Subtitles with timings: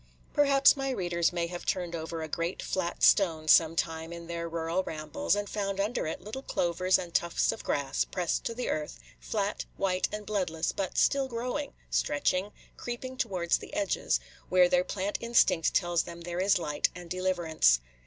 [0.33, 4.49] Perhaps my readers may have turned over a great, flat stone some time in their
[4.49, 8.97] rural rambles, and found under it little clovers and tufts of grass pressed to earth,
[9.19, 14.19] flat, white, and bloodless but still growing, stretching, creeping towards the edges,
[14.49, 17.79] where their plant instinct tells them there is light and deliverance.